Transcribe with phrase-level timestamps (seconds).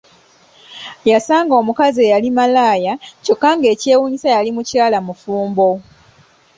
[1.11, 5.69] Yasanga omukazi eyali malaaya kyokka ng'ekyewuunyisa yali mukyala mufumbo!